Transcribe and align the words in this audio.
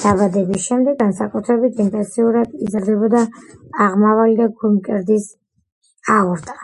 დაბადების 0.00 0.66
შემდეგ 0.66 0.98
განსაკუთრებით 0.98 1.80
ინტენსიურად 1.84 2.52
იზრდება 2.66 3.22
აღმავალი 3.88 4.38
და 4.42 4.46
გულმკერდის 4.62 5.28
აორტა. 6.18 6.56